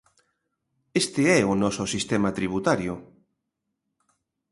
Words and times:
Este 1.01 1.21
é 1.37 1.39
o 1.51 1.53
noso 1.63 1.83
sistema 1.95 2.29
tributario. 2.37 2.93